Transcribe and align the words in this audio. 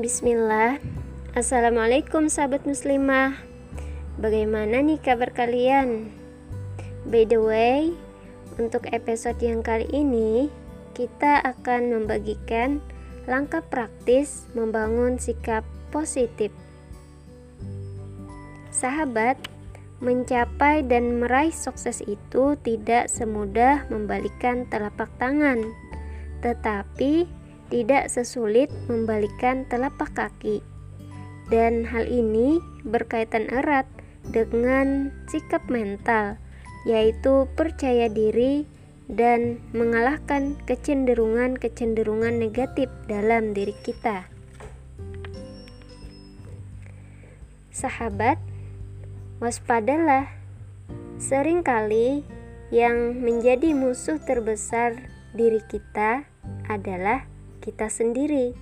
Bismillah. 0.00 0.80
Assalamualaikum 1.36 2.32
sahabat 2.32 2.64
muslimah. 2.64 3.36
Bagaimana 4.16 4.80
nih 4.80 4.96
kabar 4.96 5.28
kalian? 5.28 6.08
By 7.04 7.28
the 7.28 7.36
way, 7.36 7.92
untuk 8.56 8.88
episode 8.96 9.36
yang 9.44 9.60
kali 9.60 9.84
ini 9.92 10.48
Kita 10.96 11.44
akan 11.44 11.92
membagikan 11.92 12.80
langkah 13.28 13.60
praktis 13.60 14.48
membangun 14.56 15.20
sikap 15.20 15.68
positif. 15.92 16.48
Sahabat, 18.72 19.36
mencapai 20.00 20.80
dan 20.80 21.20
meraih 21.20 21.52
sukses 21.52 22.00
itu 22.08 22.56
tidak 22.64 23.12
semudah 23.12 23.84
membalikan 23.92 24.64
telapak 24.64 25.12
tangan. 25.20 25.60
Tetapi 26.40 27.39
tidak 27.70 28.10
sesulit 28.10 28.68
membalikan 28.90 29.64
telapak 29.70 30.12
kaki. 30.12 30.60
Dan 31.50 31.86
hal 31.86 32.06
ini 32.06 32.62
berkaitan 32.86 33.50
erat 33.50 33.86
dengan 34.30 35.10
sikap 35.26 35.64
mental, 35.66 36.38
yaitu 36.86 37.48
percaya 37.58 38.06
diri 38.06 38.68
dan 39.10 39.58
mengalahkan 39.74 40.54
kecenderungan-kecenderungan 40.70 42.38
negatif 42.38 42.86
dalam 43.10 43.50
diri 43.50 43.74
kita. 43.82 44.30
Sahabat, 47.74 48.38
waspadalah. 49.42 50.38
Seringkali 51.20 52.24
yang 52.72 53.20
menjadi 53.20 53.76
musuh 53.76 54.16
terbesar 54.24 54.96
diri 55.36 55.60
kita 55.68 56.24
adalah 56.64 57.28
kita 57.60 57.92
sendiri, 57.92 58.56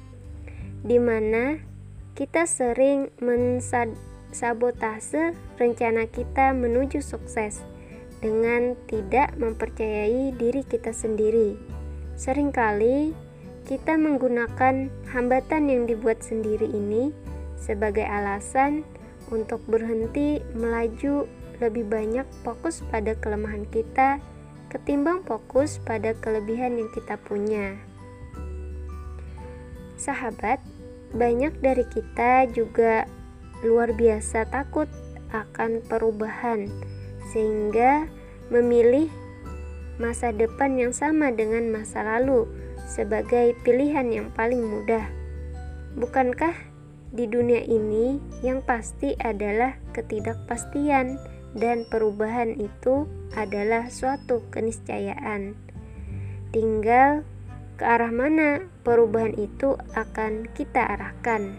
di 0.83 0.99
mana 0.99 1.63
kita 2.19 2.51
sering 2.51 3.15
mensabotase 3.23 5.39
rencana 5.57 6.11
kita 6.11 6.51
menuju 6.51 6.99
sukses 6.99 7.63
dengan 8.19 8.75
tidak 8.91 9.39
mempercayai 9.39 10.35
diri 10.35 10.67
kita 10.67 10.91
sendiri. 10.91 11.55
Seringkali 12.19 13.15
kita 13.71 13.95
menggunakan 13.95 14.91
hambatan 15.15 15.71
yang 15.71 15.87
dibuat 15.87 16.27
sendiri 16.27 16.67
ini 16.67 17.15
sebagai 17.55 18.03
alasan 18.03 18.83
untuk 19.31 19.63
berhenti 19.71 20.43
melaju 20.59 21.31
lebih 21.63 21.87
banyak 21.87 22.27
fokus 22.43 22.83
pada 22.91 23.15
kelemahan 23.19 23.67
kita 23.71 24.19
ketimbang 24.69 25.25
fokus 25.25 25.81
pada 25.83 26.13
kelebihan 26.19 26.77
yang 26.77 26.91
kita 26.93 27.17
punya. 27.25 27.88
Sahabat, 29.99 30.63
banyak 31.13 31.59
dari 31.59 31.83
kita 31.91 32.47
juga 32.55 33.05
luar 33.67 33.91
biasa 33.91 34.47
takut 34.47 34.87
akan 35.35 35.83
perubahan, 35.91 36.71
sehingga 37.35 38.07
memilih 38.49 39.11
masa 39.99 40.31
depan 40.31 40.79
yang 40.79 40.95
sama 40.95 41.35
dengan 41.35 41.69
masa 41.75 42.07
lalu 42.07 42.47
sebagai 42.87 43.53
pilihan 43.67 44.09
yang 44.09 44.29
paling 44.33 44.63
mudah. 44.63 45.05
Bukankah 45.99 46.55
di 47.11 47.27
dunia 47.27 47.61
ini 47.67 48.23
yang 48.41 48.63
pasti 48.63 49.19
adalah 49.19 49.77
ketidakpastian 49.93 51.19
dan 51.59 51.85
perubahan 51.91 52.55
itu 52.57 53.11
adalah 53.35 53.91
suatu 53.91 54.45
keniscayaan. 54.55 55.59
Tinggal 56.55 57.27
ke 57.79 57.87
arah 57.87 58.11
mana 58.11 58.67
perubahan 58.83 59.39
itu 59.39 59.79
akan 59.95 60.51
kita 60.51 60.83
arahkan. 60.83 61.55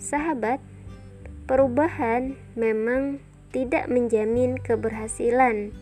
Sahabat, 0.00 0.64
perubahan 1.44 2.40
memang 2.56 3.20
tidak 3.52 3.92
menjamin 3.92 4.56
keberhasilan, 4.56 5.76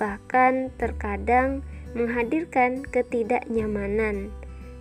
bahkan 0.00 0.72
terkadang 0.80 1.60
menghadirkan 1.92 2.80
ketidaknyamanan. 2.88 4.32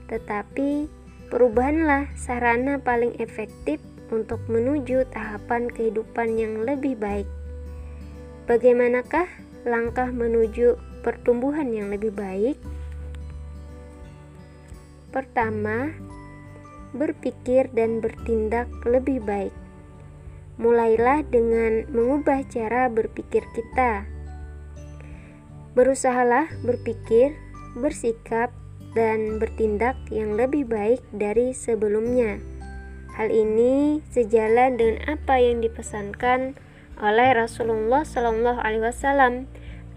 Tetapi, 0.08 0.88
perubahanlah 1.28 2.16
sarana 2.16 2.80
paling 2.80 3.12
efektif 3.20 3.84
untuk 4.08 4.40
menuju 4.48 5.04
tahapan 5.12 5.68
kehidupan 5.68 6.38
yang 6.40 6.64
lebih 6.64 6.96
baik. 6.96 7.28
Bagaimanakah 8.46 9.26
langkah 9.66 10.12
menuju 10.14 10.93
pertumbuhan 11.04 11.70
yang 11.70 11.92
lebih 11.92 12.16
baik? 12.16 12.56
Pertama, 15.14 15.94
berpikir 16.96 17.70
dan 17.76 18.02
bertindak 18.02 18.72
lebih 18.88 19.22
baik. 19.22 19.54
Mulailah 20.58 21.22
dengan 21.28 21.86
mengubah 21.92 22.42
cara 22.50 22.90
berpikir 22.90 23.44
kita. 23.54 24.10
Berusahalah 25.78 26.50
berpikir, 26.66 27.38
bersikap, 27.78 28.54
dan 28.94 29.42
bertindak 29.42 29.98
yang 30.14 30.38
lebih 30.38 30.70
baik 30.70 31.02
dari 31.10 31.52
sebelumnya. 31.52 32.38
Hal 33.18 33.30
ini 33.30 34.02
sejalan 34.10 34.78
dengan 34.78 35.18
apa 35.18 35.42
yang 35.42 35.62
dipesankan 35.62 36.58
oleh 37.02 37.30
Rasulullah 37.34 38.06
Shallallahu 38.06 38.62
Alaihi 38.62 38.86
Wasallam 38.86 39.34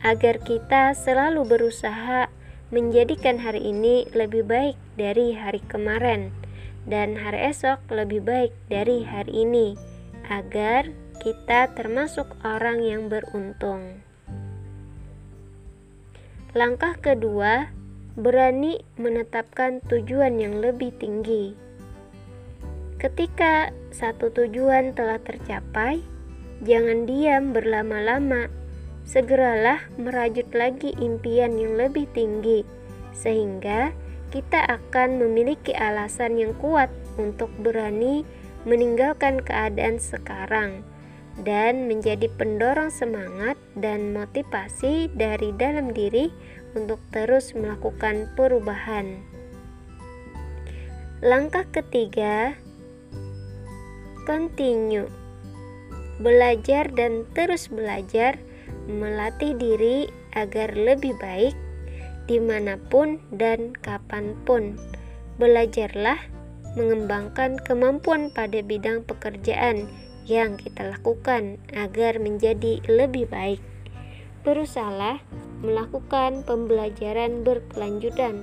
agar 0.05 0.43
kita 0.43 0.93
selalu 0.93 1.47
berusaha 1.47 2.29
menjadikan 2.75 3.39
hari 3.39 3.71
ini 3.71 4.05
lebih 4.11 4.43
baik 4.43 4.77
dari 4.99 5.33
hari 5.33 5.62
kemarin 5.71 6.34
dan 6.87 7.15
hari 7.15 7.51
esok 7.51 7.79
lebih 7.91 8.23
baik 8.23 8.53
dari 8.67 9.06
hari 9.06 9.47
ini 9.47 9.79
agar 10.27 10.91
kita 11.23 11.71
termasuk 11.75 12.27
orang 12.43 12.83
yang 12.83 13.06
beruntung. 13.06 14.03
Langkah 16.56 16.97
kedua, 16.97 17.69
berani 18.17 18.81
menetapkan 18.97 19.85
tujuan 19.87 20.41
yang 20.41 20.62
lebih 20.62 20.95
tinggi. 20.97 21.53
Ketika 22.97 23.77
satu 23.93 24.33
tujuan 24.33 24.97
telah 24.97 25.21
tercapai, 25.21 26.01
jangan 26.65 27.05
diam 27.05 27.53
berlama-lama 27.53 28.49
segeralah 29.06 29.87
merajut 29.97 30.50
lagi 30.50 30.93
impian 30.99 31.55
yang 31.55 31.78
lebih 31.78 32.11
tinggi, 32.11 32.67
sehingga 33.15 33.94
kita 34.34 34.67
akan 34.67 35.22
memiliki 35.22 35.71
alasan 35.72 36.37
yang 36.37 36.53
kuat 36.59 36.91
untuk 37.17 37.49
berani 37.62 38.27
meninggalkan 38.67 39.41
keadaan 39.41 40.03
sekarang 40.03 40.83
dan 41.47 41.87
menjadi 41.87 42.27
pendorong 42.34 42.91
semangat 42.91 43.55
dan 43.78 44.11
motivasi 44.11 45.06
dari 45.15 45.55
dalam 45.55 45.94
diri 45.94 46.34
untuk 46.75 46.99
terus 47.15 47.55
melakukan 47.55 48.27
perubahan. 48.34 49.23
Langkah 51.23 51.65
ketiga, 51.73 52.59
continue. 54.28 55.09
Belajar 56.21 56.88
dan 56.93 57.28
terus 57.37 57.69
belajar 57.69 58.41
melatih 58.87 59.55
diri 59.59 60.07
agar 60.35 60.75
lebih 60.75 61.15
baik 61.19 61.55
di 62.27 62.43
mana 62.43 62.79
pun 62.91 63.23
dan 63.31 63.75
kapan 63.79 64.35
pun. 64.43 64.75
Belajarlah 65.39 66.19
mengembangkan 66.75 67.57
kemampuan 67.63 68.29
pada 68.35 68.61
bidang 68.61 69.07
pekerjaan 69.07 69.87
yang 70.27 70.59
kita 70.59 70.91
lakukan 70.91 71.57
agar 71.73 72.19
menjadi 72.19 72.83
lebih 72.91 73.31
baik. 73.31 73.63
Berusahalah 74.43 75.23
melakukan 75.63 76.43
pembelajaran 76.43 77.47
berkelanjutan 77.47 78.43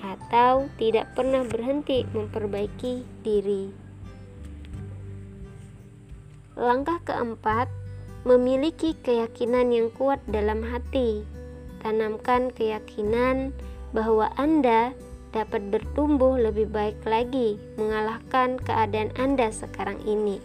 atau 0.00 0.70
tidak 0.78 1.10
pernah 1.18 1.42
berhenti 1.46 2.06
memperbaiki 2.14 3.02
diri. 3.22 3.70
Langkah 6.54 7.02
keempat, 7.02 7.66
memiliki 8.24 8.96
keyakinan 9.04 9.68
yang 9.70 9.88
kuat 9.92 10.20
dalam 10.28 10.64
hati. 10.64 11.24
Tanamkan 11.84 12.48
keyakinan 12.48 13.52
bahwa 13.92 14.32
Anda 14.40 14.96
dapat 15.36 15.68
bertumbuh 15.68 16.40
lebih 16.40 16.72
baik 16.72 16.96
lagi, 17.04 17.60
mengalahkan 17.76 18.56
keadaan 18.56 19.12
Anda 19.20 19.52
sekarang 19.52 20.00
ini. 20.08 20.40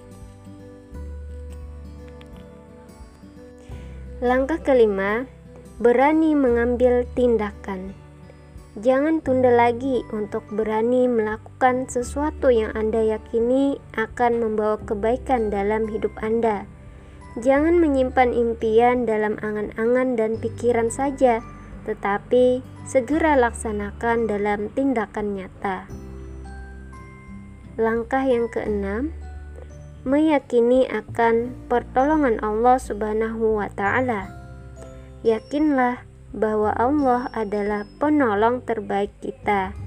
Langkah 4.19 4.59
kelima, 4.59 5.23
berani 5.79 6.35
mengambil 6.35 7.07
tindakan. 7.15 7.95
Jangan 8.75 9.23
tunda 9.23 9.47
lagi 9.47 10.03
untuk 10.11 10.43
berani 10.51 11.07
melakukan 11.07 11.87
sesuatu 11.87 12.51
yang 12.51 12.75
Anda 12.75 13.15
yakini 13.15 13.79
akan 13.95 14.43
membawa 14.43 14.75
kebaikan 14.83 15.47
dalam 15.47 15.87
hidup 15.87 16.11
Anda. 16.19 16.67
Jangan 17.37 17.77
menyimpan 17.77 18.33
impian 18.33 19.05
dalam 19.05 19.37
angan-angan 19.37 20.17
dan 20.17 20.41
pikiran 20.41 20.89
saja, 20.89 21.45
tetapi 21.85 22.65
segera 22.89 23.37
laksanakan 23.37 24.25
dalam 24.25 24.73
tindakan 24.73 25.37
nyata. 25.37 25.85
Langkah 27.77 28.25
yang 28.25 28.49
keenam, 28.49 29.13
meyakini 30.09 30.89
akan 30.89 31.53
pertolongan 31.69 32.41
Allah 32.41 32.81
Subhanahu 32.81 33.61
wa 33.61 33.69
Ta'ala. 33.69 34.33
Yakinlah 35.21 36.01
bahwa 36.33 36.73
Allah 36.73 37.29
adalah 37.37 37.85
penolong 38.01 38.65
terbaik 38.65 39.13
kita. 39.21 39.77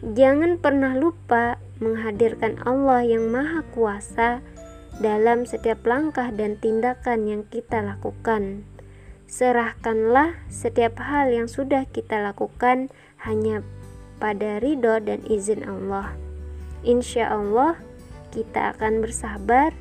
Jangan 0.00 0.58
pernah 0.58 0.96
lupa 0.96 1.60
menghadirkan 1.78 2.60
Allah 2.64 3.04
yang 3.04 3.28
Maha 3.28 3.64
Kuasa 3.72 4.40
dalam 5.00 5.48
setiap 5.48 5.82
langkah 5.88 6.28
dan 6.28 6.60
tindakan 6.60 7.24
yang 7.26 7.42
kita 7.48 7.80
lakukan. 7.80 8.68
Serahkanlah 9.26 10.36
setiap 10.52 11.00
hal 11.00 11.32
yang 11.32 11.48
sudah 11.48 11.88
kita 11.88 12.20
lakukan 12.20 12.92
hanya 13.24 13.64
pada 14.20 14.60
ridho 14.60 15.00
dan 15.00 15.24
izin 15.24 15.64
Allah. 15.64 16.12
Insya 16.84 17.32
Allah, 17.32 17.80
kita 18.30 18.76
akan 18.76 19.00
bersabar, 19.00 19.72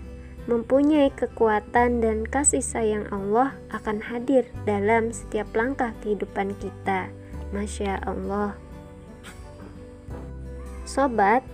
mempunyai 0.47 1.11
kekuatan 1.13 1.99
dan 2.01 2.25
kasih 2.25 2.63
sayang 2.63 3.05
Allah 3.11 3.53
akan 3.75 4.01
hadir 4.01 4.47
dalam 4.63 5.11
setiap 5.11 5.51
langkah 5.53 5.91
kehidupan 6.01 6.55
kita. 6.57 7.11
Masya 7.51 7.99
Allah. 8.07 8.55
Sobat, 10.87 11.45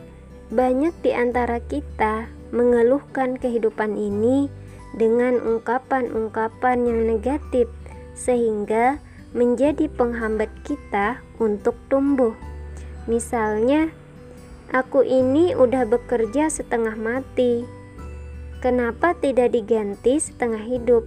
banyak 0.53 0.93
di 1.03 1.11
antara 1.11 1.59
kita 1.59 2.34
mengeluhkan 2.53 3.37
kehidupan 3.39 3.97
ini 3.97 4.51
dengan 4.95 5.39
ungkapan-ungkapan 5.41 6.87
yang 6.87 7.01
negatif 7.05 7.67
sehingga 8.15 8.97
menjadi 9.35 9.91
penghambat 9.91 10.47
kita 10.63 11.19
untuk 11.37 11.75
tumbuh. 11.91 12.31
Misalnya, 13.05 13.91
aku 14.71 15.03
ini 15.03 15.51
udah 15.53 15.83
bekerja 15.83 16.47
setengah 16.47 16.95
mati. 16.95 17.67
Kenapa 18.63 19.13
tidak 19.19 19.53
diganti 19.53 20.17
setengah 20.17 20.63
hidup? 20.63 21.03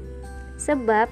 Sebab 0.60 1.08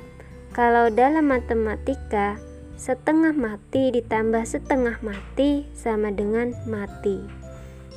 kalau 0.52 0.92
dalam 0.92 1.32
matematika, 1.32 2.36
setengah 2.76 3.32
mati 3.32 3.88
ditambah 3.88 4.44
setengah 4.44 5.00
mati 5.00 5.64
sama 5.72 6.12
dengan 6.12 6.52
mati. 6.68 7.24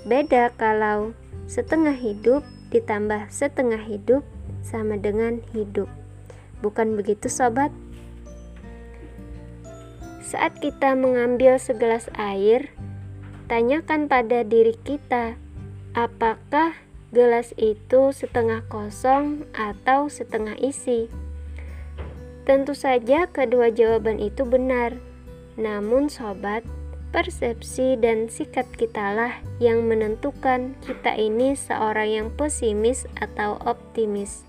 Beda 0.08 0.56
kalau 0.56 1.12
setengah 1.50 1.98
hidup 1.98 2.46
ditambah 2.69 3.34
setengah 3.34 3.81
hidup 3.81 4.22
sama 4.62 5.01
dengan 5.01 5.42
hidup. 5.57 5.90
Bukan 6.62 6.94
begitu, 6.94 7.25
sobat? 7.25 7.74
Saat 10.22 10.62
kita 10.62 10.94
mengambil 10.94 11.57
segelas 11.57 12.06
air, 12.13 12.69
tanyakan 13.50 14.06
pada 14.06 14.46
diri 14.46 14.78
kita, 14.86 15.42
apakah 15.98 16.78
gelas 17.10 17.57
itu 17.57 18.13
setengah 18.13 18.62
kosong 18.69 19.50
atau 19.57 20.06
setengah 20.06 20.54
isi? 20.62 21.10
Tentu 22.45 22.78
saja 22.78 23.25
kedua 23.25 23.74
jawaban 23.74 24.22
itu 24.22 24.45
benar. 24.45 25.02
Namun 25.57 26.13
sobat, 26.13 26.62
persepsi 27.10 27.98
dan 27.98 28.30
sikap 28.30 28.70
kitalah 28.78 29.42
yang 29.58 29.90
menentukan 29.90 30.78
kita 30.86 31.18
ini 31.18 31.58
seorang 31.58 32.10
yang 32.10 32.28
pesimis 32.34 33.10
atau 33.18 33.58
optimis. 33.66 34.46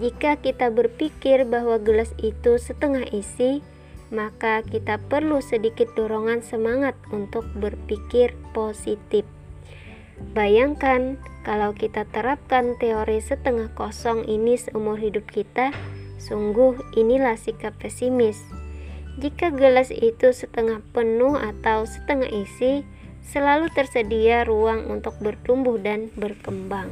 Jika 0.00 0.40
kita 0.40 0.72
berpikir 0.72 1.44
bahwa 1.44 1.76
gelas 1.76 2.16
itu 2.24 2.56
setengah 2.56 3.04
isi, 3.12 3.60
maka 4.08 4.64
kita 4.64 4.96
perlu 4.96 5.44
sedikit 5.44 5.92
dorongan 5.92 6.40
semangat 6.40 6.96
untuk 7.12 7.44
berpikir 7.52 8.32
positif. 8.56 9.28
Bayangkan 10.32 11.16
kalau 11.44 11.72
kita 11.72 12.04
terapkan 12.08 12.76
teori 12.76 13.20
setengah 13.20 13.72
kosong 13.72 14.24
ini 14.28 14.60
seumur 14.60 15.00
hidup 15.00 15.24
kita, 15.28 15.72
sungguh 16.20 16.76
inilah 16.96 17.40
sikap 17.40 17.72
pesimis. 17.80 18.59
Jika 19.20 19.52
gelas 19.52 19.92
itu 19.92 20.32
setengah 20.32 20.80
penuh 20.96 21.36
atau 21.36 21.84
setengah 21.84 22.32
isi, 22.32 22.88
selalu 23.20 23.68
tersedia 23.70 24.48
ruang 24.48 24.88
untuk 24.88 25.20
bertumbuh 25.20 25.76
dan 25.76 26.08
berkembang. 26.16 26.88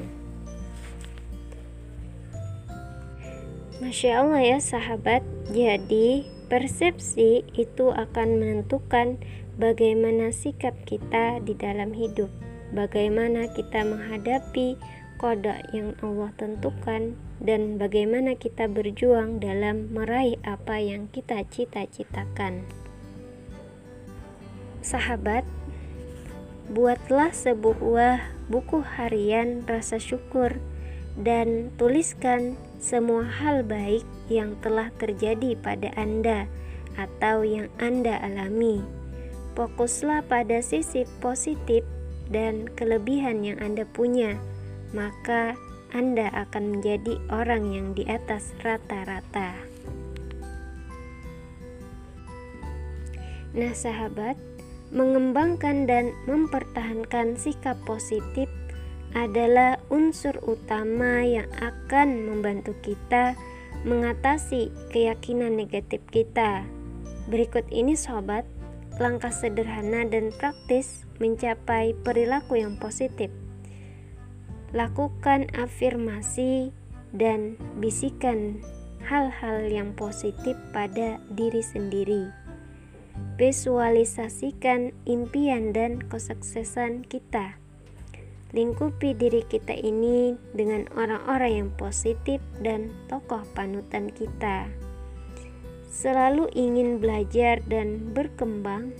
Masya 3.81 4.21
Allah 4.21 4.43
ya 4.45 4.59
sahabat, 4.61 5.25
jadi 5.49 6.29
Persepsi 6.49 7.45
itu 7.61 7.93
akan 7.93 8.41
menentukan 8.41 9.21
bagaimana 9.61 10.33
sikap 10.33 10.73
kita 10.89 11.45
di 11.45 11.53
dalam 11.53 11.93
hidup, 11.93 12.33
bagaimana 12.73 13.53
kita 13.53 13.85
menghadapi 13.85 14.81
kodok 15.19 15.59
yang 15.75 15.99
Allah 16.00 16.31
tentukan, 16.38 17.19
dan 17.43 17.76
bagaimana 17.76 18.38
kita 18.38 18.70
berjuang 18.70 19.43
dalam 19.43 19.91
meraih 19.91 20.38
apa 20.47 20.79
yang 20.79 21.11
kita 21.11 21.43
cita-citakan. 21.50 22.62
Sahabat, 24.81 25.43
buatlah 26.70 27.35
sebuah 27.35 28.49
buku 28.49 28.81
harian 28.81 29.67
rasa 29.69 30.00
syukur 30.00 30.56
dan 31.19 31.75
tuliskan 31.76 32.55
semua 32.79 33.26
hal 33.26 33.67
baik 33.67 34.06
yang 34.31 34.55
telah 34.62 34.94
terjadi 35.03 35.59
pada 35.59 35.91
Anda 35.99 36.47
atau 36.94 37.43
yang 37.43 37.67
Anda 37.82 38.23
alami. 38.23 38.87
Fokuslah 39.59 40.23
pada 40.31 40.62
sisi 40.62 41.03
positif 41.19 41.82
dan 42.31 42.71
kelebihan 42.79 43.43
yang 43.43 43.59
Anda 43.59 43.82
punya, 43.82 44.38
maka 44.93 45.56
Anda 45.93 46.29
akan 46.49 46.79
menjadi 46.79 47.17
orang 47.32 47.73
yang 47.73 47.96
di 47.96 48.05
atas 48.05 48.52
rata-rata. 48.61 49.56
Nah, 53.56 53.73
sahabat, 53.73 54.37
mengembangkan 54.93 55.88
dan 55.88 56.12
mempertahankan 56.29 57.40
sikap 57.40 57.81
positif 57.88 58.49
adalah 59.17 59.81
unsur 59.88 60.37
utama 60.44 61.25
yang 61.25 61.49
akan 61.56 62.29
membantu 62.29 62.76
kita 62.85 63.32
mengatasi 63.88 64.69
keyakinan 64.93 65.56
negatif 65.56 66.05
kita. 66.12 66.69
Berikut 67.32 67.64
ini 67.73 67.96
sobat, 67.96 68.45
langkah 69.00 69.33
sederhana 69.33 70.04
dan 70.04 70.35
praktis 70.37 71.09
mencapai 71.16 71.97
perilaku 72.04 72.61
yang 72.61 72.76
positif. 72.76 73.33
Lakukan 74.77 75.49
afirmasi 75.57 76.75
dan 77.17 77.57
bisikan 77.81 78.61
hal-hal 79.05 79.65
yang 79.69 79.97
positif 79.97 80.59
pada 80.77 81.17
diri 81.33 81.65
sendiri. 81.65 82.29
Visualisasikan 83.41 84.93
impian 85.07 85.73
dan 85.73 86.03
kesuksesan 86.05 87.07
kita 87.07 87.57
Lingkupi 88.57 89.13
diri 89.13 89.45
kita 89.45 89.77
ini 89.77 90.33
dengan 90.57 90.89
orang-orang 90.97 91.53
yang 91.53 91.71
positif 91.77 92.41
dan 92.65 92.89
tokoh 93.05 93.45
panutan 93.53 94.09
kita. 94.09 94.73
Selalu 95.93 96.49
ingin 96.57 96.97
belajar 96.97 97.61
dan 97.69 98.17
berkembang, 98.17 98.97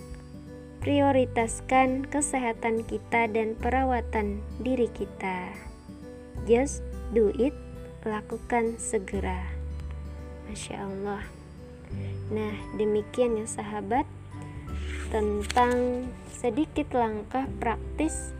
prioritaskan 0.79 2.07
kesehatan 2.07 2.87
kita 2.87 3.27
dan 3.27 3.55
perawatan 3.59 4.39
diri 4.63 4.87
kita. 4.95 5.51
Just 6.47 6.81
do 7.11 7.35
it, 7.35 7.51
lakukan 8.07 8.79
segera. 8.79 9.43
Masya 10.47 10.87
Allah. 10.87 11.23
Nah, 12.31 12.55
demikian 12.79 13.37
ya 13.37 13.47
sahabat 13.49 14.07
tentang 15.09 16.05
sedikit 16.29 16.93
langkah 16.93 17.49
praktis 17.59 18.31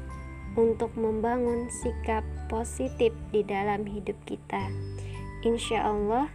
untuk 0.55 0.93
membangun 0.96 1.67
sikap 1.69 2.22
positif 2.48 3.13
di 3.34 3.41
dalam 3.43 3.86
hidup 3.86 4.15
kita. 4.25 4.69
Insya 5.46 5.86
Allah, 5.86 6.29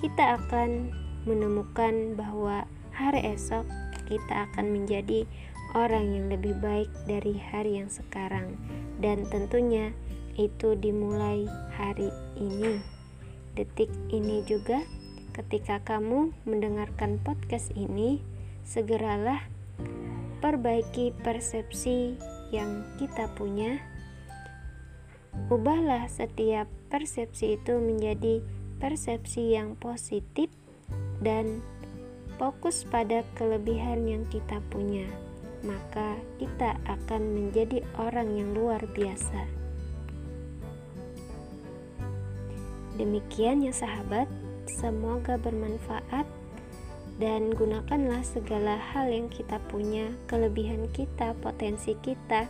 kita 0.00 0.40
akan 0.40 0.92
menemukan 1.26 2.16
bahwa 2.16 2.64
hari 2.94 3.34
esok 3.34 3.66
kita 4.08 4.48
akan 4.50 4.72
menjadi 4.72 5.28
orang 5.76 6.16
yang 6.16 6.26
lebih 6.32 6.56
baik 6.64 6.88
dari 7.04 7.36
hari 7.36 7.76
yang 7.76 7.92
sekarang, 7.92 8.56
dan 9.04 9.28
tentunya 9.28 9.92
itu 10.40 10.72
dimulai 10.78 11.44
hari 11.76 12.08
ini, 12.40 12.80
detik 13.52 13.92
ini 14.08 14.40
juga. 14.48 14.80
Ketika 15.36 15.78
kamu 15.86 16.34
mendengarkan 16.50 17.22
podcast 17.22 17.70
ini, 17.78 18.18
segeralah 18.66 19.38
perbaiki 20.42 21.14
persepsi 21.22 22.18
yang 22.50 22.82
kita 22.98 23.30
punya, 23.38 23.78
ubahlah 25.46 26.10
setiap 26.10 26.66
persepsi 26.90 27.54
itu 27.54 27.78
menjadi 27.78 28.42
persepsi 28.82 29.54
yang 29.54 29.78
positif 29.78 30.50
dan 31.22 31.62
fokus 32.38 32.86
pada 32.86 33.26
kelebihan 33.34 34.06
yang 34.06 34.24
kita 34.30 34.62
punya, 34.70 35.04
maka 35.66 36.16
kita 36.38 36.78
akan 36.86 37.22
menjadi 37.34 37.82
orang 37.98 38.38
yang 38.38 38.54
luar 38.54 38.80
biasa. 38.94 39.44
Demikian 42.94 43.62
ya 43.62 43.74
sahabat, 43.74 44.26
semoga 44.66 45.38
bermanfaat 45.38 46.26
dan 47.18 47.50
gunakanlah 47.50 48.22
segala 48.22 48.78
hal 48.78 49.10
yang 49.10 49.26
kita 49.26 49.58
punya, 49.66 50.10
kelebihan 50.30 50.86
kita, 50.94 51.34
potensi 51.42 51.98
kita, 51.98 52.46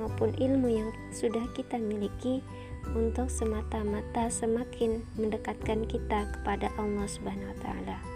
maupun 0.00 0.32
ilmu 0.36 0.68
yang 0.68 0.90
sudah 1.12 1.44
kita 1.56 1.80
miliki 1.80 2.40
untuk 2.92 3.28
semata-mata 3.32 4.28
semakin 4.28 5.04
mendekatkan 5.16 5.84
kita 5.88 6.28
kepada 6.38 6.72
Allah 6.80 7.08
Subhanahu 7.08 7.52
wa 7.52 7.60
taala. 7.60 8.15